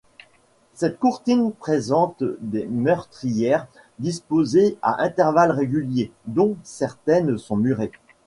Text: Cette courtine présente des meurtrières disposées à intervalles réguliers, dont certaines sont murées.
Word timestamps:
Cette 0.73 0.97
courtine 0.97 1.51
présente 1.53 2.23
des 2.39 2.65
meurtrières 2.65 3.67
disposées 3.99 4.79
à 4.81 5.03
intervalles 5.03 5.51
réguliers, 5.51 6.11
dont 6.25 6.57
certaines 6.63 7.37
sont 7.37 7.55
murées. 7.55 7.91